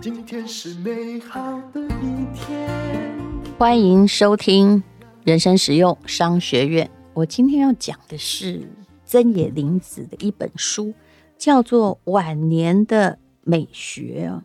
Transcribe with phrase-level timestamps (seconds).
[0.00, 2.68] 今天是美好的一天。
[3.56, 4.82] 欢迎收听
[5.22, 6.90] 人生实用商学院。
[7.14, 8.68] 我今天要讲的是
[9.04, 10.92] 真野林子的一本书，
[11.36, 14.44] 叫做《晚年的美学》啊。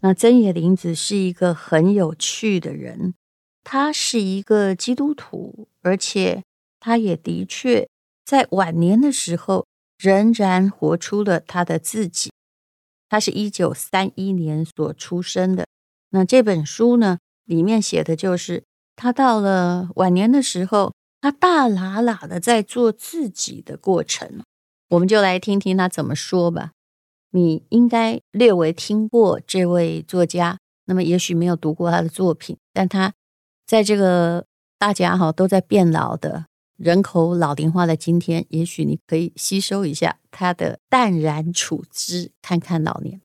[0.00, 3.14] 那真野林子是一个很有趣的人，
[3.62, 6.42] 他是一个基督徒，而且
[6.80, 7.88] 他也的确
[8.24, 9.66] 在晚年的时候
[10.02, 12.32] 仍然活出了他的自己。
[13.08, 15.64] 他是一九三一年所出生的。
[16.10, 18.64] 那这本书呢，里面写的就是
[18.96, 24.42] 他到了晚年的时候，他大喇喇的在做自己的过程。
[24.88, 26.72] 我们就来听听他怎么说吧。
[27.30, 33.12] 你应该略微听过这位作家，那么也许没有读过他的作品，但他
[33.66, 34.44] 在这个
[34.78, 36.46] 大家哈都在变老的
[36.76, 43.20] 人口老龄化的今天，也许你可以吸收一下他的淡然处之，看看老年。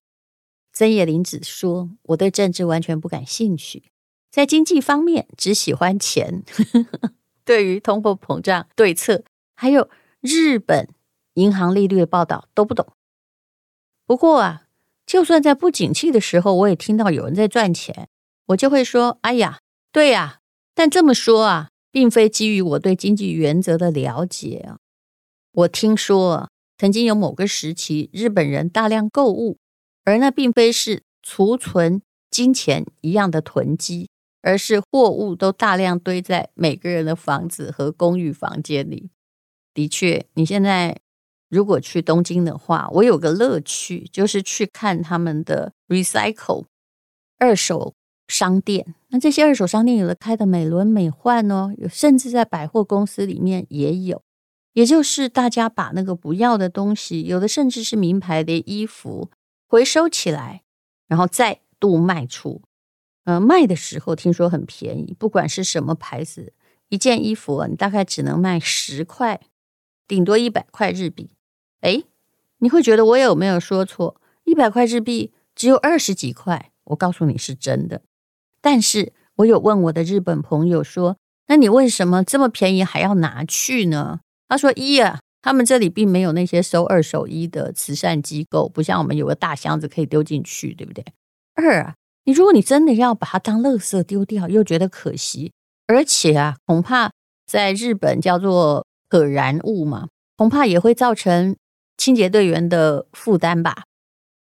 [0.72, 3.92] 增野林子说：“我对政治完全不感兴趣，
[4.30, 6.44] 在经济方面只喜欢钱，
[7.44, 9.24] 对于通货膨胀对策，
[9.56, 9.90] 还有
[10.22, 10.88] 日本
[11.34, 12.86] 银行利率的报道都不懂。”
[14.06, 14.68] 不过啊，
[15.06, 18.08] 就算在不景气的时候，我也听到有人在赚钱，
[18.48, 19.60] 我就会说：“哎呀，
[19.92, 20.42] 对呀。”
[20.76, 24.78] 但这么说啊，并非基于我对经济原则的了解啊。
[25.52, 29.58] 我听说，曾经有某个时期，日本人大量购物，
[30.06, 34.12] 而那并非是储存金钱一样的囤积，
[34.44, 39.10] 而是货物都大量堆在每个人的房子和公寓房间里。
[39.74, 41.00] 的确，你现在。
[41.50, 46.66] 如果去东京的话，我有个乐趣，就是去看他们的 recycle
[47.40, 47.94] 二手
[48.28, 48.96] 商店。
[49.10, 54.22] 那这些二手商店有的开的美轮美奂哦，有甚至在百货公司里面也有。
[54.74, 59.32] 也就是大家把那个不要的东西，有的甚至是名牌的衣服，
[59.68, 60.62] 回收起来，
[61.08, 62.62] 然后再度卖出。
[63.24, 66.54] 呃，卖的时候听说很便宜，不管是什么牌子，
[66.90, 69.42] 一件衣服你大概只能卖十块，
[70.08, 71.32] 顶多一百块日币。
[71.82, 72.04] 哎，
[72.60, 74.22] 你会觉得我有没有说错？
[74.44, 78.04] 一百块日币只有二十几块，我告诉你是真的。
[78.68, 81.16] 但是我有问我的日本朋友说
[81.48, 84.20] ：“那你为什么这么便宜还要拿去呢？”
[84.50, 91.02] 他说：“一啊，他们这里并没有那些收二手衣的慈善机构，不像我们有个大箱子可以丢进去，对不对？
[91.56, 91.96] 二啊，
[92.26, 95.54] 你如果你真的要把它当垃圾丢掉，又觉得可惜，
[95.88, 97.14] 而且啊，恐怕
[97.46, 101.56] 在日本叫做可燃物嘛，恐怕也会造成。”
[101.98, 103.86] 清洁队员的负担吧，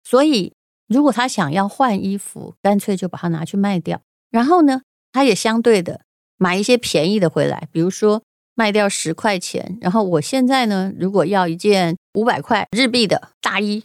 [0.04, 0.54] 所以
[0.90, 4.02] 如果他想要换衣服，干脆就把它拿去卖掉。
[4.30, 4.82] 然后呢，
[5.12, 6.02] 他也相对的
[6.38, 9.78] 买一些便宜的回来，比如说卖掉十块钱。
[9.82, 13.84] 然后我现在呢，如果要一件五百块日币的大衣，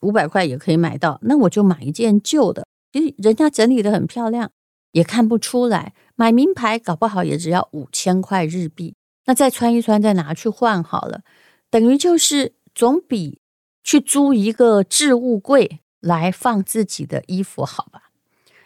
[0.00, 4.50] 五百块也可以买到，那我就买一件旧的，其实人家整理的很漂亮，
[4.92, 5.94] 也看不出来。
[6.16, 8.94] 买名牌搞不好也只要五千块日币，
[9.26, 11.22] 那再穿一穿，再拿去换好了，
[11.70, 12.54] 等于就是。
[12.74, 13.38] 总比
[13.84, 18.01] 去租一个置物柜来放自己的衣服好吧？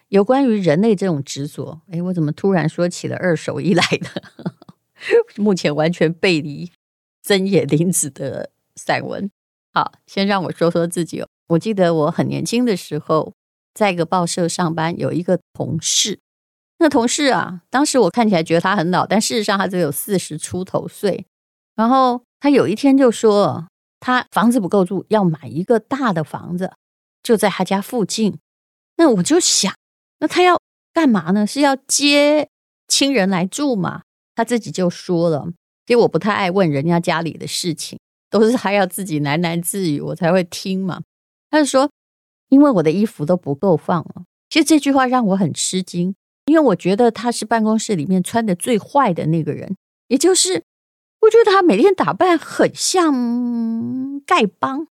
[0.09, 4.23] 有关于人类这种执着，哎，我怎么突然说起了二手衣来的？
[5.43, 6.71] 目前完全背离
[7.23, 9.31] 真野林子的散文。
[9.73, 11.29] 好，先让我说说自己哦。
[11.49, 13.35] 我记得我很年轻的时候，
[13.75, 16.21] 在一个报社上班，有一个同事。
[16.79, 21.27] 那同事啊，当时我看起来觉得他很老，但事实上他只有四十出头岁。
[21.75, 23.67] 然后他有一天就说。
[23.99, 26.75] 他房子不够住，要买一个大的房子，
[27.23, 28.39] 就在他家附近。
[28.99, 29.75] 那我就想，
[30.19, 30.59] 那他要
[30.93, 31.47] 干嘛呢？
[31.47, 32.49] 是要接
[32.89, 34.03] 亲人来住吗？
[34.35, 35.47] 他自己就说了，
[35.87, 37.99] 因为我不太爱问人家家里的事情，
[38.31, 41.01] 都是他要自己喃喃自语，我才会听嘛。
[41.51, 41.91] 他就说，
[42.49, 44.25] 因为我的衣服都不够放了。
[44.51, 46.15] 其实这句话让我很吃惊，
[46.47, 49.77] 因为我觉得他是办公室里面穿的最坏的那个人，
[50.09, 50.63] 也就是。
[51.21, 53.13] 我觉得他每天打扮很像
[54.27, 54.87] 丐帮，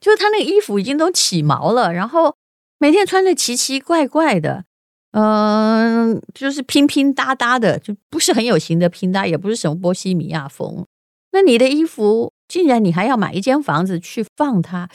[0.00, 2.34] 就是他那个衣服已经都起毛了，然后
[2.78, 4.64] 每天穿的奇奇怪怪的，
[5.12, 10.86] 嗯、就是拼拼搭搭的，就不是很有型的拼搭，也不是什么波西米亚风。
[11.32, 14.88] 那你的衣服，竟然你还要买一间房子去放它，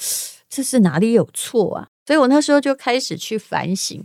[0.49, 1.87] 这是哪里有错啊？
[2.05, 4.03] 所以我那时候就开始去反省，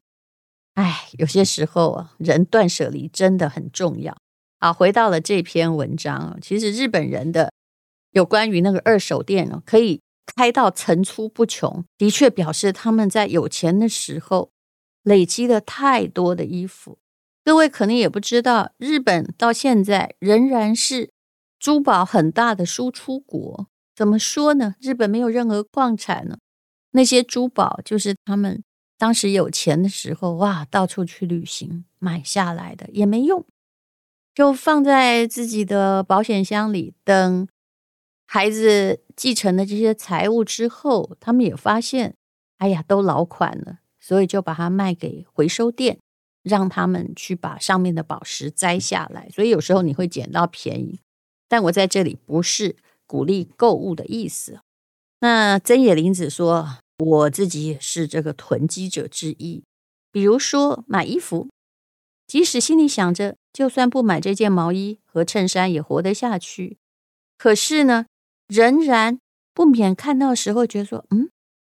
[0.74, 4.16] 哎，有些时候啊，人断舍离真的很重要。
[4.60, 6.38] 好，回到了这篇文章。
[6.42, 7.52] 其实日本人的
[8.10, 10.00] 有关于那个二手店哦，可以
[10.36, 14.52] 开到层出不穷，的确表示他们在有钱的时候
[15.02, 16.98] 累积了太多的衣服。
[17.44, 21.10] 各位可能也不知道，日本到现在仍然是
[21.58, 23.66] 珠宝很大的输出国，
[23.96, 24.74] 怎么说呢？
[24.80, 26.38] 日本没有任何矿产呢，
[26.90, 28.62] 那些珠宝就是他们
[28.98, 33.46] 当时有钱的时候，哇，到处去旅行买下来的，也没用，
[34.34, 37.48] 就放在自己的保险箱里，等
[38.30, 42.14] 孩子继承了这些财物之后，他们也发现，
[42.58, 45.98] 哎呀，都老款了，所以就把它卖给回收店。
[46.44, 51.00] 让他们去把上面的宝石摘下来，所以有时候你会捡到便宜。
[51.46, 52.76] 但我在这里不是
[53.06, 54.60] 鼓励购物的意思。
[55.20, 59.62] 那真野林子说，我自己也是这个囤积者之一。
[60.10, 61.48] 比如说买衣服，
[62.26, 66.78] 即使心里想着，就算不买这件毛衣和衬衫也活得下去，
[67.36, 68.06] 可是呢，
[68.48, 69.20] 仍然
[69.54, 71.30] 不免看到时候觉得说，嗯，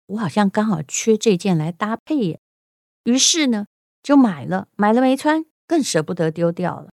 [0.06, 2.41] 我好像刚好缺这件来搭配耶。
[3.05, 3.67] 于是呢。
[4.00, 6.88] 就买了，买了没穿，更舍不得丢掉了。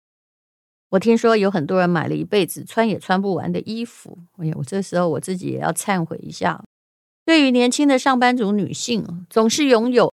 [0.91, 4.17] 我听说有很多人买了一辈子穿也穿不完的衣服。
[4.37, 6.63] 哎呀，我这时候我自己也要忏悔一下。
[7.25, 10.11] 对于年轻的上班族女性，总是拥有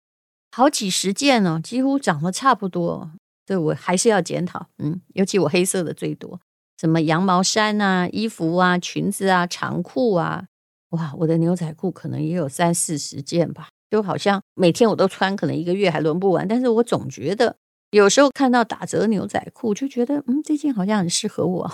[0.52, 3.12] 好几十件呢，几乎长得差不多。
[3.46, 4.68] 这我还是要检讨。
[4.78, 6.40] 嗯，尤其我黑色的最多，
[6.86, 10.46] 什么羊毛衫啊、衣服啊、裙子啊、长裤啊，
[10.90, 13.70] 哇，我的牛仔裤可能也有三四十件吧。
[13.90, 16.48] 就好像每天我都穿，可能一个月还轮不完。
[16.48, 17.58] 但是我总觉得
[17.90, 21.72] 有时候看到打折牛仔裤，就觉得嗯，这件好像很适合我。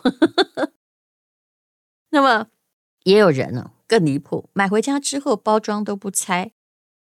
[2.12, 2.48] 那么
[3.04, 6.54] 也有人呢，更离谱，买回家之后包装都不拆，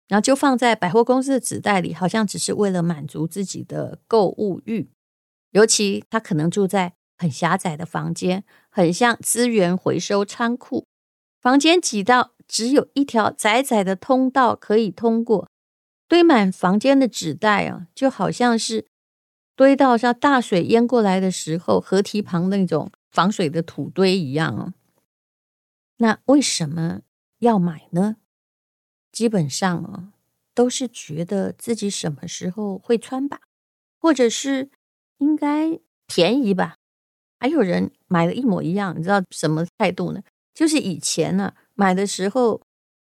[0.09, 4.89] 然后就放在百货公司的纸袋里，好像只是为了满足自己的购物欲。
[5.51, 10.85] 尤其他可能住在很狭窄的房间，很像资源回收仓库，
[11.41, 12.31] 房间挤到。
[12.45, 15.49] 只有一条窄窄的通道可以通过，
[16.07, 18.85] 堆满房间的纸袋啊，就好像是
[19.55, 24.73] 堆到像大水淹过来的时候河堤旁那种防水的土堆一样哦。
[25.97, 27.01] 那为什么
[27.39, 28.17] 要买呢？
[29.11, 30.13] 基本上啊，
[30.53, 33.39] 都是觉得自己什么时候会穿吧，
[33.97, 34.69] 或者是
[35.19, 36.75] 应该便宜吧。
[37.43, 40.21] 还有人买了一模一样，你知道什么态度呢？
[40.53, 41.53] 就是以前呢。
[41.75, 42.61] 买的时候，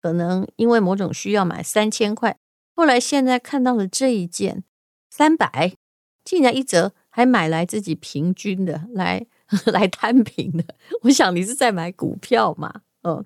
[0.02, 2.37] 可能因为某种需要买三千块，
[2.75, 4.64] 后来现在看到了这一件
[5.11, 5.76] 三百，
[6.25, 9.26] 竟然一折还买来自己平均的来
[9.67, 10.64] 来摊平的。
[11.02, 12.81] 我想你是在买股票嘛？
[13.02, 13.25] 嗯，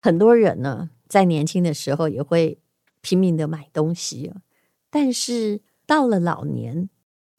[0.00, 2.58] 很多人呢在年轻的时候也会
[3.00, 4.32] 拼命的买东西，
[4.90, 6.88] 但是到了老年，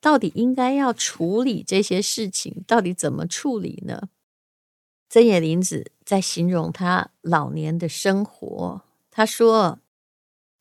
[0.06, 4.10] 到底应该要处理这些事情，到底怎么处理呢？
[5.10, 8.84] 真野林子在形容他老年的生活。
[9.10, 9.80] 他说：“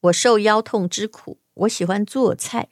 [0.01, 2.71] 我受腰痛之苦，我喜欢做菜。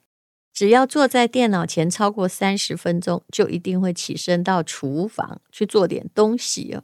[0.50, 6.80] 只要坐在电脑前超过三十分钟，就一定会起身到厨房去做点东西。”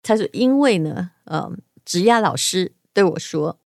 [0.00, 3.58] 他说：“因为呢，嗯，职涯老师对我说，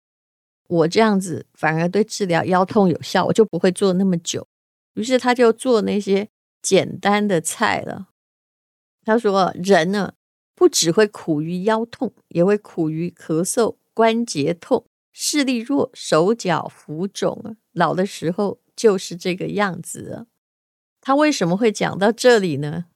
[0.67, 4.49] 我这样子反而对治疗腰痛有效，我就不会做那么久。
[4.97, 6.29] 于是他就做那些
[6.61, 8.09] 简单的菜了。”
[9.07, 10.15] 他说：“人呢？”
[10.59, 17.59] 不只会苦于腰痛，也会苦于咳嗽、关节痛、视力弱、手脚浮肿。
[17.73, 20.27] 老的时候就是这个样子。
[21.03, 22.87] 他为什么会讲到这里呢？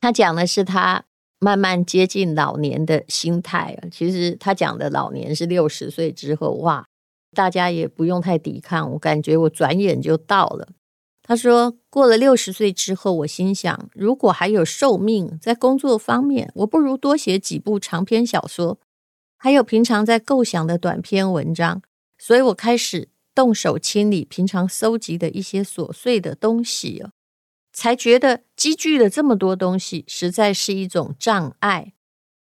[0.00, 1.04] 他讲的是他
[1.38, 3.78] 慢慢接近老年的心态。
[3.92, 6.88] 其实他讲的老年是六十岁之后，哇，
[7.34, 8.92] 大家也不用太抵抗。
[8.92, 10.68] 我感觉我转眼就到了。
[11.24, 18.80] 他说：“过了六十岁之后，我心想，如果还有寿命，在工作方面，我不如多写几部长篇小说，
[19.38, 21.80] 还有平常在构想的短篇文章。
[22.18, 27.04] 所以我开始动手清理平常搜集的一些琐碎的东西，
[27.72, 31.92] 才觉得积聚了这么多东西，实在是一种障碍。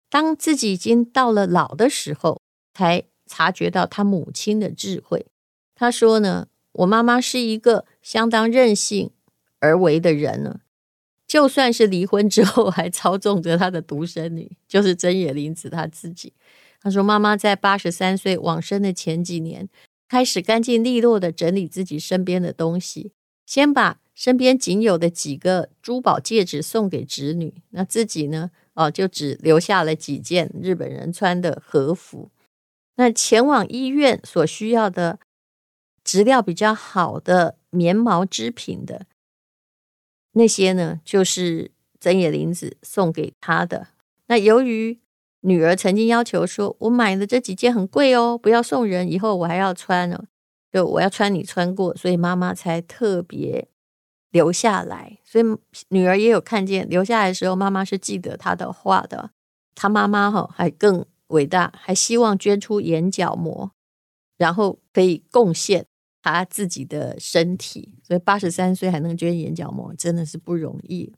[0.09, 2.41] 当自己已经到了老的时候，
[2.73, 5.25] 才察觉到他母亲的智慧。
[5.73, 9.11] 他说呢。”我妈妈是一个相当任性
[9.59, 10.61] 而为的人呢，
[11.27, 16.31] 就算是离婚之后，还操纵着她的独生女，就是真野林子她自己。
[16.79, 19.67] 她说，妈妈在八十三岁往生的前几年，
[20.07, 23.11] 开始干净利落的整理自己身边的东西，
[23.45, 32.31] 先把身边仅有的几个珠宝戒指送给侄女，那自己呢，哦，就只留下了几件日本人穿的和服。
[32.95, 35.19] 那前往医院所需要的。
[36.03, 39.05] 质量比较好的棉毛织品的
[40.31, 41.69] 那些呢，就是
[41.99, 43.89] 真野林子送给他的。
[44.25, 44.99] 那由于
[45.41, 50.25] 女儿曾经要求说：“我买的这几件很贵哦，不要送人，以后我还要穿哦，
[50.73, 53.67] 就我要穿你穿过，所以妈妈才特别
[54.31, 55.19] 留下来。
[55.23, 55.45] 所以
[55.89, 59.29] 女儿也有看见留下来的时候，妈妈是记得她的话的。
[59.75, 63.71] 她妈妈哈还更伟大，还希望捐出眼角膜，
[64.37, 65.85] 然后可以贡献
[66.21, 67.95] 他自己的身体。
[68.03, 71.13] 所以八十三岁还能捐眼角膜，真的是不容易。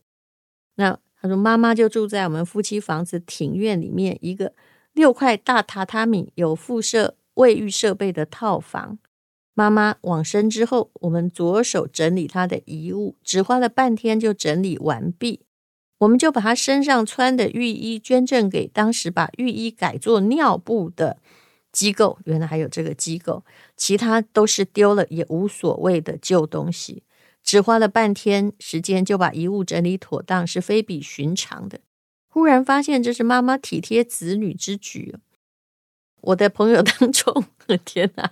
[0.76, 4.54] 那他说，妈妈就住在我们夫妻房子庭院里面一个
[4.94, 9.00] 六块大榻榻米、有附设卫浴设备的套房。
[9.56, 15.46] 妈妈往生之后，我们着手整理她的遗物，只花了半天就整理完毕。
[16.04, 21.18] 我们就把他身上穿的浴衣捐赠给当时把浴衣改做尿布的
[21.72, 22.20] 机构。
[22.26, 23.44] 原来还有这个机构，
[23.78, 27.04] 其他都是丢了也无所谓的旧东西。
[27.42, 31.80] 只花了半天时间就把遗物整理妥当，是非比寻常的。
[32.28, 35.16] 忽然发现这是妈妈体贴子女之举。
[36.22, 37.46] 我的朋友当中，
[37.86, 38.32] 天哪！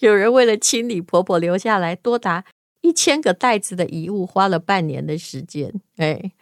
[0.00, 2.44] 有人为了清理婆婆留下来多达
[2.80, 6.32] 一千个袋子的遗物，花了半年的时间，哎，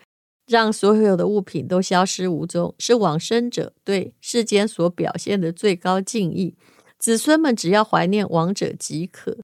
[0.47, 6.57] 让所有的物品都消失无踪，是往生者对世间所表现的最高敬意。
[6.99, 9.39] 子孙们只要怀念亡者即可。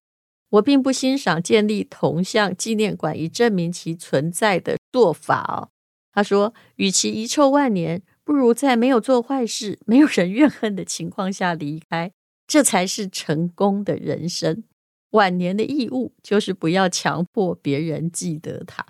[0.51, 5.69] 我并不欣赏建立铜像纪念馆以证明其存在的做法哦。
[6.13, 12.13] 他说，与其遗臭万年，不如在没有做坏事、没有人怨恨的情况下离开。
[12.47, 14.65] 这才是成功的人生。
[15.13, 18.85] 晚年的义务就是不要强迫别人记得他。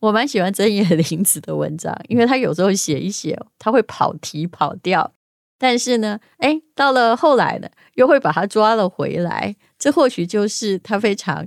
[0.00, 5.12] 我蛮喜欢真野林子的文章，因为他有时候写一写，他会跑题跑掉，
[5.58, 9.54] 但是呢，哎，到了后来呢，又会把他抓了回来。
[9.78, 11.46] 这或许就是他非常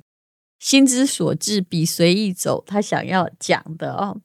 [0.59, 4.21] 心之所至，笔随意走，他想要讲的哦。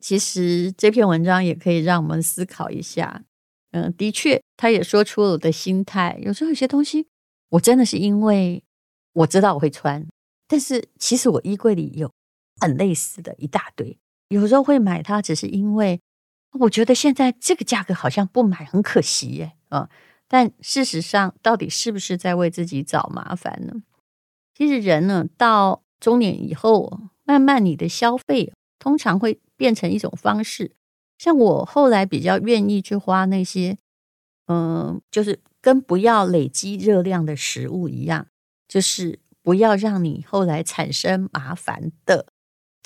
[0.00, 3.22] 其实这篇文章也可以让我们思考一下。
[3.72, 6.18] 嗯，的确，他也说出了我的心态。
[6.22, 7.06] 有时候有些东西，
[7.50, 8.62] 我真的是因为
[9.12, 10.06] 我知道我会穿，
[10.48, 12.10] 但是其实我衣柜里有
[12.60, 13.98] 很类似的一大堆。
[14.28, 16.00] 有时候会买它，只是因为
[16.60, 19.52] 我觉得现在这个价格好像不买很可惜耶。
[19.68, 19.88] 啊，
[20.26, 23.82] 但事实上，到底是不是在为自己找麻烦呢？
[24.54, 30.72] 其实人呢，到中年以后，慢慢你的消费通常会变成一种方式。
[31.18, 33.78] 像我后来比较愿意去花那些，
[34.46, 38.26] 嗯，就是跟不要累积热量的食物一样，
[38.66, 42.26] 就是不要让你后来产生麻烦的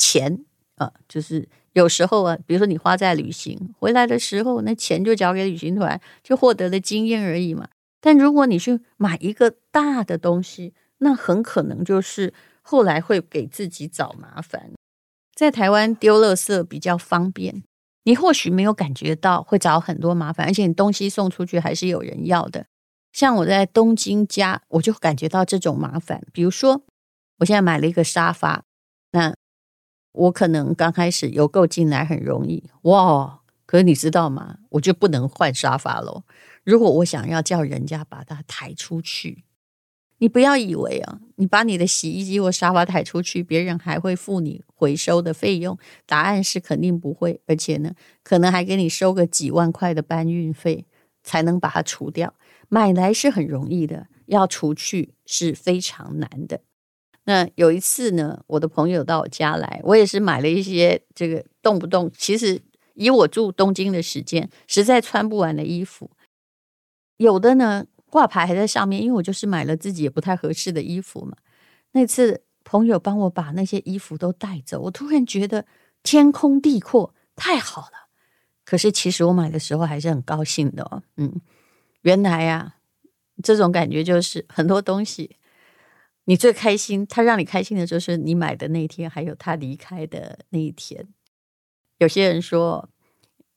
[0.03, 0.45] 钱
[0.77, 7.69] 啊，就是有时候啊，比如说你花在旅行回来的时候，那钱就交给旅行团，就获得了经验而已嘛。
[8.01, 14.73] 但如果你去买一个大的东西，那很可能就是后来会给自己找麻烦。
[15.35, 17.63] 在台湾丢垃圾比较方便。
[18.05, 22.67] 你或许没有感觉到会找很多麻烦，而且你东西送出去还是有人要的。
[23.13, 26.21] 像我在东京家，我就感觉到这种麻烦。
[26.33, 26.83] 比如说，
[27.39, 28.65] 我现在买了一个沙发，
[29.13, 29.33] 那
[30.13, 33.41] 我可能刚开始邮购进来很容易，哇！
[33.67, 34.59] 可是你知道吗？
[34.71, 36.25] 我就不能换沙发喽。
[36.63, 39.45] 如果我想要叫人家把它抬出去。
[40.19, 45.77] 你不要以为啊，你把你的洗衣机或沙发抬出去，别人还会付你回收的费用？
[46.07, 50.87] 答案是肯定不会，而且呢，可能还给你收个几万块的搬运费，
[51.25, 52.35] 才能把它除掉。
[52.69, 56.61] 买来是很容易的，要除去是非常难的。
[57.25, 62.61] 那有一次呢，我的朋友到我家来，我也是买了一些这个动不动，其实
[62.95, 66.11] 以我住东京的时间，实在穿不完的衣服，
[67.17, 67.87] 有的呢。
[68.13, 71.35] 挂牌还在上面，因为我就是买了自己也不太合适的衣服嘛。
[71.93, 75.65] 那次朋友帮我把那些衣服都带走，我突然觉得
[76.03, 78.11] 天空地阔，太好了。
[78.67, 81.03] 可是其实我买的时候还是很高兴的哦。
[81.17, 81.41] 嗯，
[82.03, 82.75] 原来呀，
[83.43, 85.37] 这种感觉就是很多东西，
[86.25, 91.07] 你最开心，他让你开心的就是你买的那一天，还有他离开的那一天。
[91.99, 92.89] 有些人说。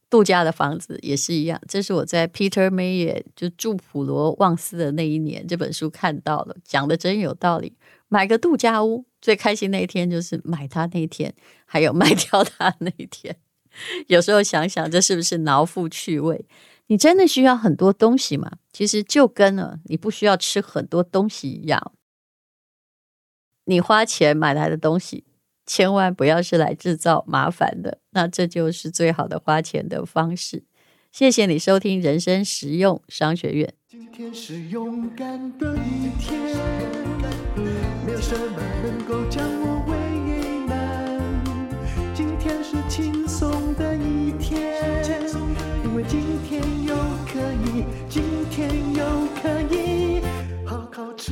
[0.08, 7.76] 度假的房子也是一样，这是我在 Peter Mayer 就住普罗旺斯的那一年这本书看到了，讲的真有道理。
[8.08, 11.34] 买个度假屋最开心那一天就是买它那一天，
[11.66, 13.36] 还有卖掉它那一天。
[14.08, 16.46] 有时候想想，这是不是挠腹趣味？
[16.88, 18.50] 你真的需要很多东西吗？
[18.72, 21.92] 其实就跟了你不需要吃很多东西一样，
[23.66, 25.26] 你花钱买来的东西。
[25.68, 30.64] 千万不要是来制造麻烦的，那这就是最好的花钱的方式。
[31.12, 33.74] 谢谢你收听人生实用商学院。
[33.88, 36.40] 今天是勇敢的一天，
[38.06, 41.18] 没有什么能够将我为难。
[42.14, 44.62] 今天是轻松的一天，
[45.84, 46.94] 因为今天又
[47.26, 49.04] 可以，今天又
[49.42, 50.22] 可以
[50.64, 51.32] 好好吃